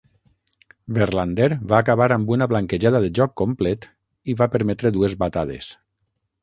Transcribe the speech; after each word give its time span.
Verlander 0.97 1.49
va 1.73 1.81
acabar 1.85 2.07
amb 2.17 2.33
una 2.37 2.47
blanquejada 2.55 3.03
de 3.05 3.13
joc 3.21 3.37
complet 3.43 3.89
i 4.33 4.37
va 4.43 4.53
permetre 4.57 4.95
dues 4.99 5.19
batades. 5.25 5.75